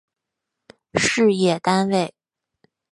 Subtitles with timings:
[0.95, 2.15] 事业单位